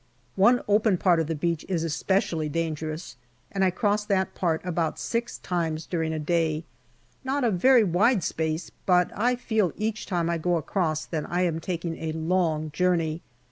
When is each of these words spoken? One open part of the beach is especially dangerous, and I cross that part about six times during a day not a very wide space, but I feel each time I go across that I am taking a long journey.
One 0.35 0.63
open 0.67 0.97
part 0.97 1.19
of 1.19 1.27
the 1.27 1.35
beach 1.35 1.63
is 1.69 1.83
especially 1.83 2.49
dangerous, 2.49 3.17
and 3.51 3.63
I 3.63 3.69
cross 3.69 4.03
that 4.05 4.33
part 4.33 4.59
about 4.65 4.97
six 4.97 5.37
times 5.37 5.85
during 5.85 6.11
a 6.11 6.17
day 6.17 6.65
not 7.23 7.43
a 7.43 7.51
very 7.51 7.83
wide 7.83 8.23
space, 8.23 8.71
but 8.87 9.11
I 9.15 9.35
feel 9.35 9.71
each 9.75 10.07
time 10.07 10.27
I 10.27 10.39
go 10.39 10.55
across 10.55 11.05
that 11.05 11.29
I 11.29 11.41
am 11.41 11.59
taking 11.59 11.97
a 11.97 12.13
long 12.13 12.71
journey. 12.71 13.21